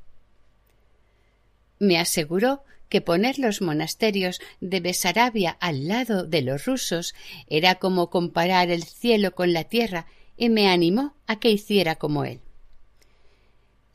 Me 1.79 2.01
aseguró 2.01 2.65
que 2.89 3.01
poner 3.01 3.39
los 3.39 3.61
monasterios 3.61 4.41
de 4.61 4.81
Besarabia 4.81 5.57
al 5.61 5.89
lado 5.89 6.25
de 6.25 6.43
los 6.43 6.65
rusos 6.65 7.15
era 7.49 7.77
como 7.77 8.11
comparar 8.11 8.71
el 8.71 8.85
cielo 8.85 9.35
con 9.35 9.53
la 9.53 9.65
tierra 9.65 10.07
y 10.37 10.49
me 10.49 10.69
animó 10.69 11.15
a 11.27 11.39
que 11.39 11.51
hiciera 11.51 11.97
como 11.97 12.25
él. 12.25 12.41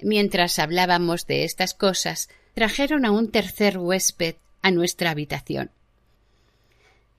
Mientras 0.02 0.60
hablábamos 0.60 1.26
de 1.28 1.46
estas 1.46 1.74
cosas, 1.74 2.30
trajeron 2.54 3.06
a 3.06 3.12
un 3.12 3.32
tercer 3.32 3.78
huésped 3.78 4.36
a 4.62 4.72
nuestra 4.72 5.12
habitación. 5.12 5.72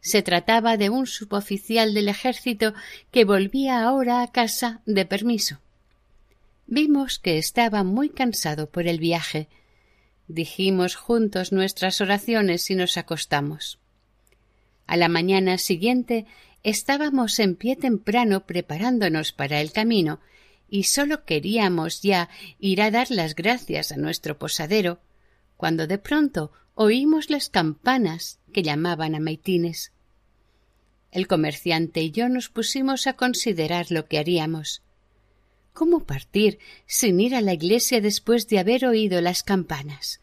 Se 0.00 0.22
trataba 0.22 0.76
de 0.76 0.90
un 0.90 1.06
suboficial 1.06 1.94
del 1.94 2.08
ejército 2.08 2.74
que 3.10 3.24
volvía 3.24 3.82
ahora 3.82 4.22
a 4.22 4.30
casa 4.30 4.82
de 4.84 5.06
permiso. 5.06 5.60
Vimos 6.66 7.18
que 7.18 7.38
estaba 7.38 7.84
muy 7.84 8.10
cansado 8.10 8.68
por 8.68 8.86
el 8.86 8.98
viaje. 8.98 9.48
Dijimos 10.28 10.96
juntos 10.96 11.52
nuestras 11.52 12.00
oraciones 12.00 12.70
y 12.70 12.74
nos 12.74 12.96
acostamos. 12.96 13.78
A 14.86 14.96
la 14.96 15.08
mañana 15.08 15.58
siguiente 15.58 16.26
estábamos 16.62 17.38
en 17.38 17.56
pie 17.56 17.76
temprano 17.76 18.46
preparándonos 18.46 19.32
para 19.32 19.60
el 19.60 19.72
camino 19.72 20.20
y 20.68 20.84
sólo 20.84 21.24
queríamos 21.24 22.02
ya 22.02 22.28
ir 22.58 22.82
a 22.82 22.90
dar 22.90 23.10
las 23.10 23.34
gracias 23.34 23.92
a 23.92 23.96
nuestro 23.96 24.38
posadero 24.38 24.98
cuando 25.56 25.86
de 25.86 25.98
pronto 25.98 26.52
oímos 26.74 27.30
las 27.30 27.48
campanas 27.48 28.40
que 28.52 28.62
llamaban 28.62 29.14
a 29.14 29.20
Maitines. 29.20 29.92
El 31.12 31.28
comerciante 31.28 32.02
y 32.02 32.10
yo 32.10 32.28
nos 32.28 32.48
pusimos 32.48 33.06
a 33.06 33.12
considerar 33.12 33.90
lo 33.90 34.08
que 34.08 34.18
haríamos. 34.18 34.82
¿Cómo 35.74 36.04
partir 36.04 36.60
sin 36.86 37.18
ir 37.18 37.34
a 37.34 37.40
la 37.40 37.52
iglesia 37.52 38.00
después 38.00 38.46
de 38.46 38.60
haber 38.60 38.86
oído 38.86 39.20
las 39.20 39.42
campanas? 39.42 40.20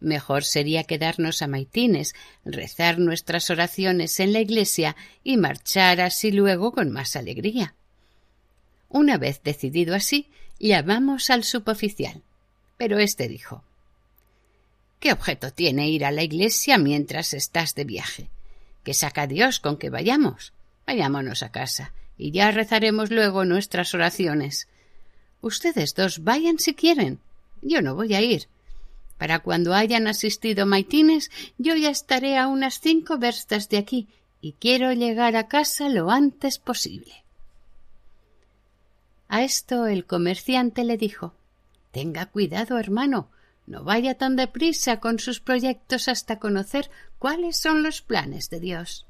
Mejor 0.00 0.44
sería 0.44 0.84
quedarnos 0.84 1.42
a 1.42 1.46
Maitines, 1.46 2.14
rezar 2.46 2.98
nuestras 2.98 3.50
oraciones 3.50 4.18
en 4.18 4.32
la 4.32 4.40
iglesia 4.40 4.96
y 5.22 5.36
marchar 5.36 6.00
así 6.00 6.32
luego 6.32 6.72
con 6.72 6.90
más 6.90 7.16
alegría. 7.16 7.74
Una 8.88 9.18
vez 9.18 9.42
decidido 9.44 9.94
así, 9.94 10.30
llamamos 10.58 11.28
al 11.28 11.44
suboficial. 11.44 12.22
Pero 12.78 12.98
éste 12.98 13.28
dijo 13.28 13.62
¿Qué 15.00 15.12
objeto 15.12 15.52
tiene 15.52 15.90
ir 15.90 16.06
a 16.06 16.10
la 16.12 16.22
iglesia 16.22 16.78
mientras 16.78 17.34
estás 17.34 17.74
de 17.74 17.84
viaje? 17.84 18.30
¿Qué 18.84 18.94
saca 18.94 19.26
Dios 19.26 19.60
con 19.60 19.76
que 19.76 19.90
vayamos? 19.90 20.54
Vayámonos 20.86 21.42
a 21.42 21.52
casa 21.52 21.92
y 22.16 22.30
ya 22.30 22.50
rezaremos 22.50 23.10
luego 23.10 23.44
nuestras 23.44 23.94
oraciones. 23.94 24.68
Ustedes 25.40 25.94
dos 25.94 26.22
vayan 26.22 26.58
si 26.58 26.74
quieren. 26.74 27.20
Yo 27.62 27.82
no 27.82 27.94
voy 27.94 28.14
a 28.14 28.20
ir. 28.20 28.48
Para 29.18 29.40
cuando 29.40 29.74
hayan 29.74 30.06
asistido 30.06 30.66
maitines, 30.66 31.30
yo 31.58 31.76
ya 31.76 31.90
estaré 31.90 32.38
a 32.38 32.48
unas 32.48 32.80
cinco 32.80 33.18
verstas 33.18 33.68
de 33.68 33.78
aquí 33.78 34.08
y 34.40 34.54
quiero 34.54 34.92
llegar 34.92 35.36
a 35.36 35.46
casa 35.48 35.88
lo 35.88 36.10
antes 36.10 36.58
posible. 36.58 37.22
A 39.28 39.42
esto 39.42 39.86
el 39.86 40.04
comerciante 40.04 40.84
le 40.84 40.96
dijo 40.96 41.34
Tenga 41.92 42.26
cuidado, 42.26 42.78
hermano, 42.78 43.30
no 43.66 43.84
vaya 43.84 44.18
tan 44.18 44.36
deprisa 44.36 44.98
con 44.98 45.18
sus 45.18 45.40
proyectos 45.40 46.08
hasta 46.08 46.38
conocer 46.38 46.90
cuáles 47.18 47.56
son 47.56 47.82
los 47.82 48.02
planes 48.02 48.50
de 48.50 48.60
Dios. 48.60 49.06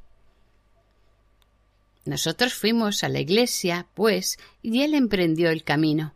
Nosotros 2.04 2.54
fuimos 2.54 3.04
a 3.04 3.08
la 3.08 3.20
iglesia, 3.20 3.86
pues, 3.94 4.38
y 4.60 4.82
él 4.82 4.94
emprendió 4.94 5.50
el 5.50 5.62
camino. 5.62 6.14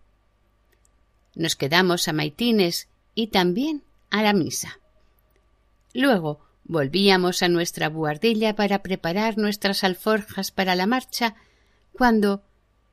Nos 1.35 1.55
quedamos 1.55 2.09
a 2.09 2.13
Maitines 2.13 2.89
y 3.15 3.29
también 3.29 3.83
a 4.11 4.23
la 4.23 4.33
misa. 4.33 4.81
Luego 5.95 6.41
volvíamos 6.65 7.43
a 7.43 7.49
nuestra 7.49 7.89
buhardilla 7.89 8.57
para 8.57 8.83
preparar 8.83 9.39
nuestras 9.39 9.85
alforjas 9.85 10.51
para 10.51 10.75
la 10.75 10.87
marcha, 10.87 11.37
cuando 11.93 12.43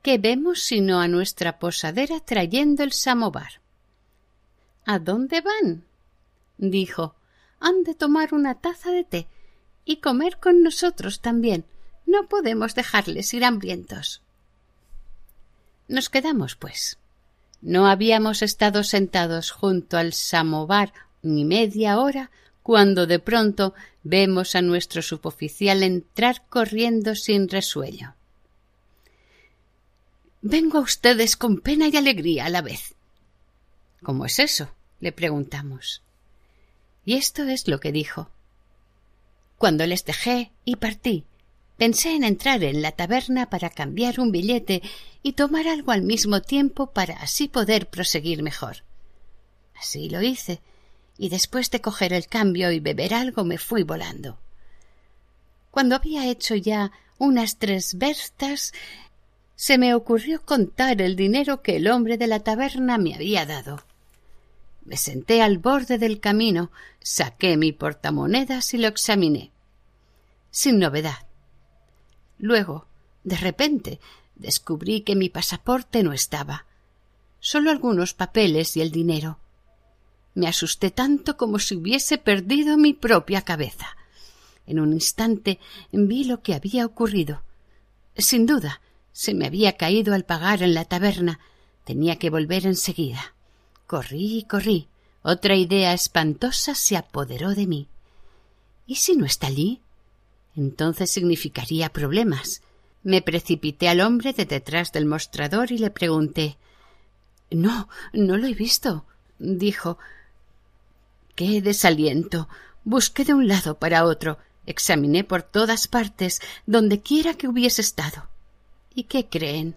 ¿qué 0.02 0.18
vemos 0.18 0.60
sino 0.60 1.00
a 1.00 1.08
nuestra 1.08 1.58
posadera 1.58 2.20
trayendo 2.20 2.84
el 2.84 2.92
samovar? 2.92 3.60
¿A 4.86 4.98
dónde 4.98 5.40
van? 5.40 5.84
dijo. 6.58 7.16
Han 7.60 7.82
de 7.82 7.94
tomar 7.94 8.34
una 8.34 8.60
taza 8.60 8.90
de 8.90 9.04
té 9.04 9.26
y 9.84 9.96
comer 9.96 10.38
con 10.38 10.62
nosotros 10.62 11.20
también. 11.20 11.64
No 12.06 12.28
podemos 12.28 12.74
dejarles 12.74 13.32
ir 13.34 13.44
hambrientos. 13.44 14.22
Nos 15.88 16.10
quedamos, 16.10 16.56
pues. 16.56 16.98
No 17.60 17.86
habíamos 17.86 18.42
estado 18.42 18.84
sentados 18.84 19.50
junto 19.50 19.96
al 19.96 20.12
samovar 20.12 20.92
ni 21.22 21.44
media 21.44 21.98
hora 21.98 22.30
cuando 22.62 23.06
de 23.06 23.18
pronto 23.18 23.74
vemos 24.02 24.54
a 24.54 24.62
nuestro 24.62 25.02
suboficial 25.02 25.82
entrar 25.82 26.46
corriendo 26.48 27.14
sin 27.14 27.48
resuello. 27.48 28.14
Vengo 30.40 30.78
a 30.78 30.82
ustedes 30.82 31.36
con 31.36 31.58
pena 31.60 31.88
y 31.88 31.96
alegría 31.96 32.46
a 32.46 32.50
la 32.50 32.60
vez. 32.60 32.94
¿Cómo 34.02 34.26
es 34.26 34.38
eso? 34.38 34.74
le 35.00 35.12
preguntamos. 35.12 36.02
Y 37.04 37.14
esto 37.14 37.44
es 37.44 37.68
lo 37.68 37.80
que 37.80 37.92
dijo. 37.92 38.30
Cuando 39.58 39.86
les 39.86 40.04
dejé 40.04 40.52
y 40.64 40.76
partí, 40.76 41.24
Pensé 41.76 42.14
en 42.14 42.22
entrar 42.22 42.62
en 42.62 42.82
la 42.82 42.92
taberna 42.92 43.50
para 43.50 43.70
cambiar 43.70 44.20
un 44.20 44.30
billete 44.30 44.82
y 45.22 45.32
tomar 45.32 45.66
algo 45.66 45.92
al 45.92 46.02
mismo 46.02 46.40
tiempo 46.40 46.90
para 46.92 47.14
así 47.14 47.48
poder 47.48 47.88
proseguir 47.88 48.42
mejor. 48.42 48.84
Así 49.74 50.08
lo 50.08 50.22
hice, 50.22 50.60
y 51.18 51.28
después 51.28 51.70
de 51.70 51.80
coger 51.80 52.12
el 52.12 52.26
cambio 52.28 52.70
y 52.70 52.78
beber 52.78 53.14
algo 53.14 53.44
me 53.44 53.58
fui 53.58 53.82
volando. 53.82 54.38
Cuando 55.70 55.96
había 55.96 56.28
hecho 56.30 56.54
ya 56.54 56.92
unas 57.18 57.58
tres 57.58 57.98
verstas, 57.98 58.72
se 59.56 59.78
me 59.78 59.94
ocurrió 59.94 60.42
contar 60.42 61.00
el 61.02 61.16
dinero 61.16 61.62
que 61.62 61.76
el 61.76 61.88
hombre 61.88 62.18
de 62.18 62.28
la 62.28 62.40
taberna 62.40 62.98
me 62.98 63.14
había 63.14 63.46
dado. 63.46 63.82
Me 64.84 64.96
senté 64.96 65.42
al 65.42 65.58
borde 65.58 65.98
del 65.98 66.20
camino, 66.20 66.70
saqué 67.00 67.56
mi 67.56 67.72
portamonedas 67.72 68.74
y 68.74 68.78
lo 68.78 68.86
examiné. 68.86 69.50
Sin 70.50 70.78
novedad. 70.78 71.26
Luego, 72.38 72.86
de 73.22 73.36
repente, 73.36 74.00
descubrí 74.34 75.02
que 75.02 75.16
mi 75.16 75.28
pasaporte 75.28 76.02
no 76.02 76.12
estaba. 76.12 76.66
Solo 77.40 77.70
algunos 77.70 78.14
papeles 78.14 78.76
y 78.76 78.80
el 78.80 78.90
dinero. 78.90 79.38
Me 80.34 80.48
asusté 80.48 80.90
tanto 80.90 81.36
como 81.36 81.58
si 81.58 81.76
hubiese 81.76 82.18
perdido 82.18 82.76
mi 82.76 82.92
propia 82.92 83.42
cabeza. 83.42 83.96
En 84.66 84.80
un 84.80 84.92
instante 84.92 85.60
vi 85.92 86.24
lo 86.24 86.42
que 86.42 86.54
había 86.54 86.86
ocurrido. 86.86 87.42
Sin 88.16 88.46
duda, 88.46 88.80
se 89.12 89.34
me 89.34 89.46
había 89.46 89.76
caído 89.76 90.14
al 90.14 90.24
pagar 90.24 90.62
en 90.62 90.74
la 90.74 90.84
taberna. 90.84 91.38
Tenía 91.84 92.16
que 92.16 92.30
volver 92.30 92.66
enseguida. 92.66 93.34
Corrí 93.86 94.38
y 94.38 94.42
corrí. 94.44 94.88
Otra 95.22 95.54
idea 95.54 95.92
espantosa 95.92 96.74
se 96.74 96.96
apoderó 96.96 97.54
de 97.54 97.66
mí. 97.66 97.88
¿Y 98.86 98.96
si 98.96 99.16
no 99.16 99.24
está 99.24 99.46
allí? 99.46 99.80
Entonces 100.56 101.10
significaría 101.10 101.92
problemas. 101.92 102.62
Me 103.02 103.22
precipité 103.22 103.88
al 103.88 104.00
hombre 104.00 104.32
de 104.32 104.46
detrás 104.46 104.92
del 104.92 105.06
mostrador 105.06 105.72
y 105.72 105.78
le 105.78 105.90
pregunté 105.90 106.56
No, 107.50 107.88
no 108.12 108.36
lo 108.36 108.46
he 108.46 108.54
visto, 108.54 109.04
dijo. 109.38 109.98
Qué 111.34 111.60
desaliento. 111.60 112.48
Busqué 112.84 113.24
de 113.24 113.34
un 113.34 113.48
lado 113.48 113.78
para 113.78 114.04
otro, 114.04 114.38
examiné 114.66 115.24
por 115.24 115.42
todas 115.42 115.88
partes, 115.88 116.40
donde 116.66 117.00
quiera 117.00 117.34
que 117.34 117.48
hubiese 117.48 117.80
estado. 117.80 118.28
¿Y 118.94 119.04
qué 119.04 119.28
creen? 119.28 119.76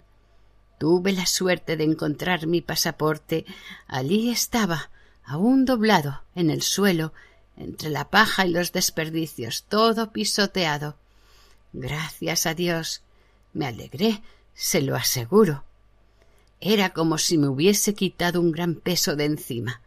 Tuve 0.77 1.11
la 1.11 1.25
suerte 1.25 1.75
de 1.75 1.85
encontrar 1.85 2.45
mi 2.45 2.61
pasaporte. 2.61 3.45
Allí 3.87 4.29
estaba, 4.29 4.91
aún 5.23 5.65
doblado, 5.65 6.21
en 6.35 6.51
el 6.51 6.61
suelo, 6.61 7.13
entre 7.57 7.89
la 7.89 8.09
paja 8.09 8.45
y 8.45 8.51
los 8.51 8.71
desperdicios, 8.71 9.63
todo 9.63 10.11
pisoteado. 10.11 10.95
Gracias 11.73 12.45
a 12.45 12.53
Dios. 12.53 13.01
Me 13.53 13.65
alegré, 13.65 14.21
se 14.53 14.81
lo 14.81 14.95
aseguro. 14.95 15.63
Era 16.61 16.93
como 16.93 17.17
si 17.17 17.37
me 17.37 17.47
hubiese 17.47 17.93
quitado 17.93 18.39
un 18.39 18.51
gran 18.51 18.75
peso 18.75 19.15
de 19.15 19.25
encima. 19.25 19.81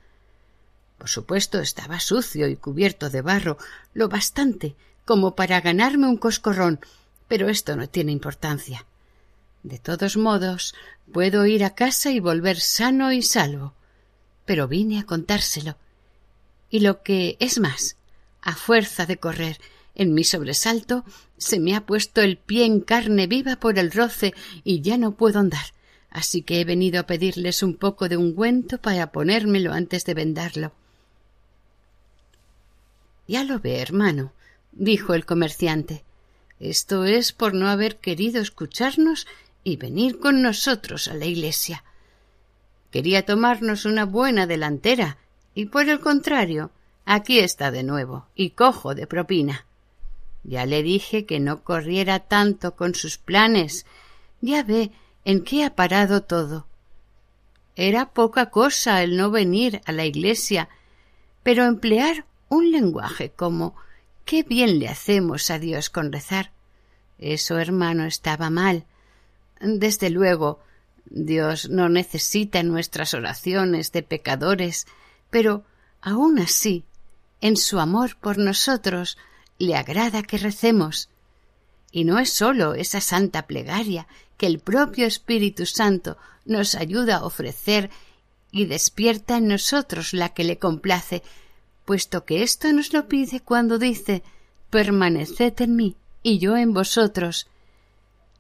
Por 0.99 1.09
supuesto 1.09 1.61
estaba 1.61 2.01
sucio 2.01 2.49
y 2.49 2.57
cubierto 2.57 3.09
de 3.09 3.23
barro, 3.23 3.57
lo 3.95 4.09
bastante 4.09 4.77
como 5.05 5.35
para 5.35 5.61
ganarme 5.61 6.07
un 6.07 6.17
coscorrón, 6.17 6.79
pero 7.27 7.49
esto 7.49 7.75
no 7.75 7.89
tiene 7.89 8.13
importancia. 8.13 8.87
De 9.63 9.79
todos 9.79 10.17
modos, 10.17 10.75
puedo 11.13 11.47
ir 11.47 11.65
a 11.65 11.75
casa 11.75 12.11
y 12.11 12.21
volver 12.21 12.61
sano 12.61 13.13
y 13.13 13.23
salvo. 13.23 13.75
Pero 14.45 14.69
vine 14.69 15.01
a 15.01 15.07
contárselo 15.07 15.77
y 16.71 16.81
lo 16.81 17.03
que 17.03 17.37
es 17.41 17.59
más, 17.59 17.97
a 18.41 18.55
fuerza 18.55 19.07
de 19.07 19.19
correr, 19.19 19.61
en 19.95 20.15
mi 20.15 20.25
sobresalto 20.25 21.05
se 21.37 21.59
me 21.59 21.75
ha 21.75 21.85
puesto 21.85 22.21
el 22.21 22.39
pie 22.39 22.65
en 22.65 22.81
carne 22.81 23.27
viva 23.27 23.57
por 23.57 23.79
el 23.79 23.91
roce 23.91 24.35
y 24.65 24.81
ya 24.81 24.97
no 24.97 25.13
puedo 25.13 25.41
andar, 25.41 25.75
así 26.11 26.43
que 26.43 26.61
he 26.61 26.65
venido 26.65 27.01
a 27.01 27.07
pedirles 27.07 27.63
un 27.63 27.75
poco 27.75 28.09
de 28.09 28.17
ungüento 28.17 28.79
para 28.79 29.13
ponérmelo 29.13 29.73
antes 29.73 30.05
de 30.05 30.15
vendarlo. 30.15 30.73
Ya 33.27 33.45
lo 33.45 33.59
ve, 33.61 33.81
hermano, 33.81 34.33
dijo 34.73 35.15
el 35.15 35.25
comerciante. 35.25 36.05
Esto 36.59 37.05
es 37.05 37.33
por 37.33 37.55
no 37.55 37.69
haber 37.69 37.97
querido 37.97 38.41
escucharnos 38.41 39.27
y 39.65 39.77
venir 39.77 40.19
con 40.19 40.43
nosotros 40.43 41.09
a 41.09 41.15
la 41.15 41.27
iglesia. 41.27 41.85
Quería 42.91 43.25
tomarnos 43.25 43.85
una 43.85 44.05
buena 44.05 44.47
delantera 44.47 45.19
y 45.55 45.67
por 45.67 45.89
el 45.89 46.01
contrario, 46.01 46.71
aquí 47.05 47.39
está 47.39 47.71
de 47.71 47.83
nuevo, 47.83 48.27
y 48.35 48.51
cojo 48.51 48.95
de 48.95 49.07
propina. 49.07 49.67
Ya 50.43 50.67
le 50.67 50.83
dije 50.83 51.27
que 51.27 51.41
no 51.41 51.63
corriera 51.63 52.21
tanto 52.21 52.75
con 52.77 52.95
sus 52.95 53.19
planes. 53.19 53.85
Ya 54.41 54.63
ve 54.63 54.91
en 55.25 55.43
qué 55.43 55.65
ha 55.65 55.75
parado 55.75 56.23
todo. 56.23 56.67
Era 57.77 58.11
poca 58.11 58.51
cosa 58.51 59.03
el 59.03 59.17
no 59.17 59.31
venir 59.31 59.81
a 59.85 59.93
la 59.93 60.05
iglesia, 60.05 60.69
pero 61.43 61.65
emplear 61.65 62.25
un 62.49 62.71
lenguaje 62.71 63.31
como 63.31 63.75
qué 64.25 64.43
bien 64.43 64.79
le 64.79 64.89
hacemos 64.89 65.51
a 65.51 65.59
Dios 65.59 65.91
con 65.91 66.13
rezar. 66.13 66.53
Eso, 67.19 67.59
hermano, 67.59 68.05
estaba 68.05 68.51
mal. 68.51 68.85
Desde 69.61 70.11
luego, 70.11 70.61
Dios 71.05 71.69
no 71.69 71.89
necesita 71.89 72.63
nuestras 72.63 73.15
oraciones 73.15 73.93
de 73.93 74.03
pecadores, 74.03 74.87
pero 75.31 75.65
aun 76.01 76.39
así, 76.39 76.85
en 77.41 77.57
su 77.57 77.81
amor 77.81 78.17
por 78.17 78.39
nosotros, 78.39 79.17
le 79.59 79.77
agrada 79.77 80.23
que 80.23 80.39
recemos. 80.39 81.09
Y 81.93 82.05
no 82.05 82.19
es 82.19 82.33
sólo 82.33 82.75
esa 82.75 83.01
santa 83.01 83.47
plegaria 83.47 84.07
que 84.37 84.47
el 84.47 84.59
propio 84.59 85.07
Espíritu 85.07 85.67
Santo 85.67 86.17
nos 86.45 86.75
ayuda 86.75 87.17
a 87.17 87.25
ofrecer 87.25 87.91
y 88.53 88.67
despierta 88.67 89.37
en 89.37 89.49
nosotros 89.49 90.13
la 90.13 90.31
que 90.31 90.45
le 90.45 90.59
complace, 90.59 91.23
puesto 91.85 92.25
que 92.25 92.43
esto 92.43 92.73
nos 92.73 92.93
lo 92.93 93.09
pide 93.09 93.41
cuando 93.41 93.79
dice 93.79 94.23
permaneced 94.71 95.61
en 95.61 95.77
mí 95.77 95.97
y 96.23 96.39
yo 96.39 96.57
en 96.57 96.73
vosotros, 96.73 97.49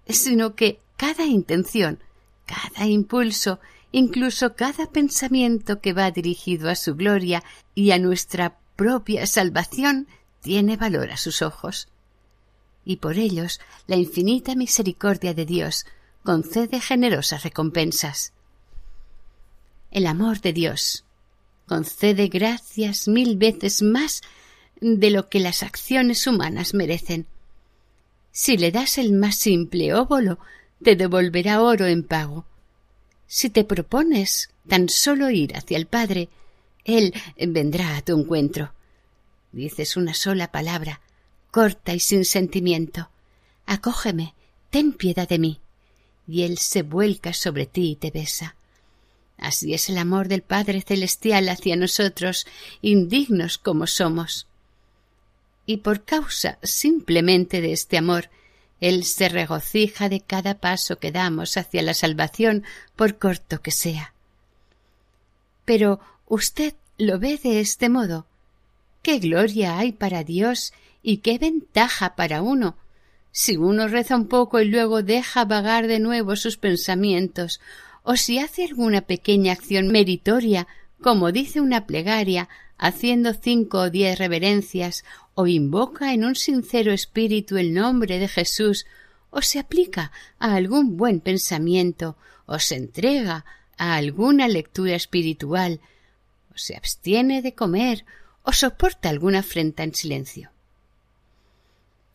sino 0.08 0.54
que 0.54 0.80
cada 0.96 1.24
intención, 1.24 1.98
cada 2.46 2.86
impulso 2.86 3.60
incluso 3.92 4.54
cada 4.54 4.86
pensamiento 4.86 5.80
que 5.80 5.92
va 5.92 6.10
dirigido 6.10 6.70
a 6.70 6.74
su 6.74 6.94
gloria 6.94 7.42
y 7.74 7.90
a 7.90 7.98
nuestra 7.98 8.58
propia 8.76 9.26
salvación 9.26 10.08
tiene 10.40 10.76
valor 10.76 11.10
a 11.10 11.16
sus 11.16 11.42
ojos. 11.42 11.88
Y 12.84 12.96
por 12.96 13.18
ellos 13.18 13.60
la 13.86 13.96
infinita 13.96 14.54
misericordia 14.54 15.34
de 15.34 15.44
Dios 15.44 15.84
concede 16.22 16.80
generosas 16.80 17.42
recompensas. 17.42 18.32
El 19.90 20.06
amor 20.06 20.40
de 20.40 20.52
Dios 20.52 21.04
concede 21.66 22.28
gracias 22.28 23.06
mil 23.06 23.36
veces 23.36 23.82
más 23.82 24.22
de 24.80 25.10
lo 25.10 25.28
que 25.28 25.40
las 25.40 25.62
acciones 25.62 26.26
humanas 26.26 26.74
merecen. 26.74 27.26
Si 28.32 28.56
le 28.56 28.70
das 28.70 28.98
el 28.98 29.12
más 29.12 29.36
simple 29.36 29.94
óvulo, 29.94 30.38
te 30.82 30.96
devolverá 30.96 31.62
oro 31.62 31.86
en 31.86 32.02
pago. 32.02 32.46
Si 33.32 33.48
te 33.48 33.62
propones 33.62 34.50
tan 34.68 34.88
solo 34.88 35.30
ir 35.30 35.56
hacia 35.56 35.76
el 35.76 35.86
Padre, 35.86 36.28
Él 36.84 37.14
vendrá 37.36 37.96
a 37.96 38.02
tu 38.02 38.18
encuentro. 38.18 38.72
Dices 39.52 39.96
una 39.96 40.14
sola 40.14 40.50
palabra, 40.50 41.00
corta 41.52 41.94
y 41.94 42.00
sin 42.00 42.24
sentimiento. 42.24 43.08
Acógeme, 43.66 44.34
ten 44.70 44.92
piedad 44.92 45.28
de 45.28 45.38
mí. 45.38 45.60
Y 46.26 46.42
Él 46.42 46.58
se 46.58 46.82
vuelca 46.82 47.32
sobre 47.32 47.66
ti 47.66 47.92
y 47.92 47.94
te 47.94 48.10
besa. 48.10 48.56
Así 49.38 49.74
es 49.74 49.88
el 49.88 49.98
amor 49.98 50.26
del 50.26 50.42
Padre 50.42 50.82
Celestial 50.82 51.48
hacia 51.50 51.76
nosotros, 51.76 52.48
indignos 52.82 53.58
como 53.58 53.86
somos. 53.86 54.48
Y 55.66 55.76
por 55.76 56.02
causa 56.02 56.58
simplemente 56.64 57.60
de 57.60 57.74
este 57.74 57.96
amor, 57.96 58.28
Él 58.80 59.04
se 59.04 59.28
regocija 59.28 60.08
de 60.08 60.20
cada 60.20 60.54
paso 60.54 60.98
que 60.98 61.12
damos 61.12 61.56
hacia 61.56 61.82
la 61.82 61.94
salvación, 61.94 62.64
por 62.96 63.18
corto 63.18 63.60
que 63.60 63.70
sea. 63.70 64.14
Pero 65.64 66.00
usted 66.26 66.74
lo 66.98 67.18
ve 67.18 67.38
de 67.42 67.60
este 67.60 67.88
modo. 67.88 68.26
¿Qué 69.02 69.18
gloria 69.18 69.78
hay 69.78 69.92
para 69.92 70.24
Dios 70.24 70.72
y 71.02 71.18
qué 71.18 71.38
ventaja 71.38 72.16
para 72.16 72.42
uno? 72.42 72.76
Si 73.32 73.56
uno 73.56 73.86
reza 73.88 74.16
un 74.16 74.26
poco 74.26 74.60
y 74.60 74.64
luego 74.66 75.02
deja 75.02 75.44
vagar 75.44 75.86
de 75.86 76.00
nuevo 76.00 76.36
sus 76.36 76.56
pensamientos, 76.56 77.60
o 78.02 78.16
si 78.16 78.38
hace 78.38 78.64
alguna 78.64 79.02
pequeña 79.02 79.52
acción 79.52 79.88
meritoria, 79.88 80.66
como 81.00 81.32
dice 81.32 81.60
una 81.60 81.86
plegaria, 81.86 82.48
haciendo 82.76 83.34
cinco 83.34 83.78
o 83.78 83.90
diez 83.90 84.18
reverencias, 84.18 85.04
o 85.40 85.46
invoca 85.46 86.12
en 86.12 86.24
un 86.24 86.34
sincero 86.34 86.92
espíritu 86.92 87.56
el 87.56 87.72
nombre 87.72 88.18
de 88.18 88.28
Jesús, 88.28 88.84
o 89.30 89.40
se 89.40 89.58
aplica 89.58 90.12
a 90.38 90.54
algún 90.54 90.98
buen 90.98 91.20
pensamiento, 91.20 92.18
o 92.44 92.58
se 92.58 92.76
entrega 92.76 93.46
a 93.78 93.96
alguna 93.96 94.48
lectura 94.48 94.94
espiritual, 94.94 95.80
o 96.54 96.58
se 96.58 96.76
abstiene 96.76 97.40
de 97.40 97.54
comer, 97.54 98.04
o 98.42 98.52
soporta 98.52 99.08
alguna 99.08 99.38
afrenta 99.38 99.82
en 99.82 99.94
silencio. 99.94 100.50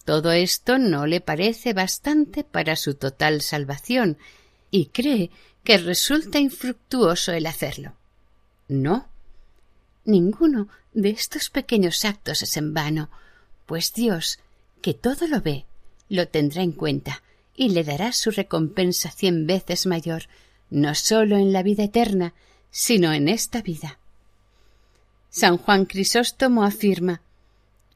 Todo 0.04 0.32
esto 0.32 0.78
no 0.78 1.08
le 1.08 1.20
parece 1.20 1.74
bastante 1.74 2.44
para 2.44 2.76
su 2.76 2.94
total 2.94 3.42
salvación, 3.42 4.20
y 4.70 4.88
cree 4.88 5.32
que 5.64 5.80
resulta 5.80 6.38
infructuoso 6.38 7.32
el 7.32 7.48
hacerlo. 7.48 7.96
No. 8.68 9.10
Ninguno 10.06 10.70
de 10.94 11.10
estos 11.10 11.50
pequeños 11.50 12.06
actos 12.06 12.44
es 12.44 12.58
en 12.58 12.76
vano, 12.76 13.10
pues 13.66 13.92
Dios, 13.92 14.38
que 14.82 14.94
todo 14.94 15.28
lo 15.28 15.42
ve, 15.42 15.66
lo 16.10 16.28
tendrá 16.28 16.62
en 16.62 16.74
cuenta 16.74 17.24
y 17.56 17.70
le 17.70 17.84
dará 17.84 18.12
su 18.12 18.30
recompensa 18.30 19.10
cien 19.10 19.48
veces 19.48 19.88
mayor, 19.88 20.28
no 20.70 20.94
sólo 20.94 21.38
en 21.38 21.52
la 21.52 21.64
vida 21.64 21.86
eterna, 21.86 22.36
sino 22.70 23.14
en 23.14 23.28
esta 23.28 23.64
vida. 23.64 23.98
San 25.32 25.58
Juan 25.58 25.86
Crisóstomo 25.86 26.64
afirma 26.64 27.22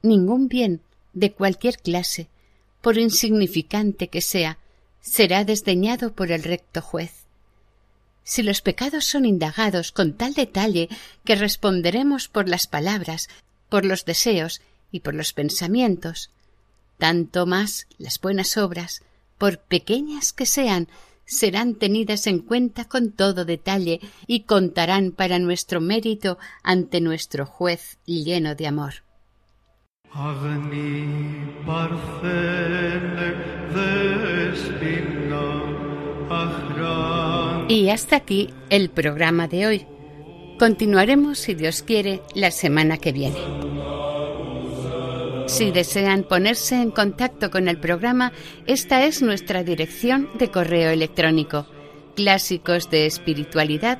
ningún 0.01 0.47
bien 0.47 0.81
de 1.13 1.31
cualquier 1.31 1.77
clase, 1.77 2.27
por 2.81 2.97
insignificante 2.97 4.07
que 4.07 4.21
sea, 4.21 4.57
será 4.99 5.45
desdeñado 5.45 6.13
por 6.13 6.31
el 6.31 6.41
recto 6.41 6.81
juez 6.81 7.28
si 8.29 8.43
los 8.43 8.61
pecados 8.61 9.05
son 9.05 9.25
indagados 9.25 9.91
con 9.91 10.13
tal 10.13 10.35
detalle 10.35 10.87
que 11.25 11.33
responderemos 11.33 12.27
por 12.27 12.47
las 12.47 12.67
palabras, 12.67 13.27
por 13.69 13.85
los 13.85 14.05
deseos 14.05 14.61
y 14.91 14.99
por 14.99 15.15
los 15.15 15.33
pensamientos, 15.33 16.29
tanto 16.99 17.47
más 17.47 17.87
las 17.97 18.21
buenas 18.21 18.55
obras, 18.55 19.01
por 19.39 19.57
pequeñas 19.57 20.31
que 20.31 20.45
sean, 20.45 20.89
serán 21.25 21.73
tenidas 21.73 22.27
en 22.27 22.37
cuenta 22.37 22.85
con 22.85 23.13
todo 23.13 23.45
detalle 23.45 23.99
y 24.27 24.41
contarán 24.41 25.11
para 25.11 25.39
nuestro 25.39 25.81
mérito 25.81 26.37
ante 26.61 27.01
nuestro 27.01 27.47
juez 27.47 27.97
lleno 28.05 28.53
de 28.53 28.67
amor. 28.67 28.93
Y 37.67 37.89
hasta 37.89 38.17
aquí 38.17 38.49
el 38.69 38.89
programa 38.89 39.47
de 39.47 39.67
hoy. 39.67 39.87
Continuaremos, 40.57 41.39
si 41.39 41.53
Dios 41.53 41.83
quiere, 41.83 42.21
la 42.35 42.51
semana 42.51 42.97
que 42.97 43.11
viene. 43.11 43.39
Si 45.47 45.71
desean 45.71 46.23
ponerse 46.23 46.75
en 46.75 46.91
contacto 46.91 47.49
con 47.49 47.67
el 47.67 47.79
programa, 47.79 48.33
esta 48.67 49.05
es 49.05 49.21
nuestra 49.21 49.63
dirección 49.63 50.29
de 50.37 50.49
correo 50.51 50.91
electrónico 50.91 51.65
clásicos 52.15 52.89
de 52.89 53.05
espiritualidad 53.05 53.99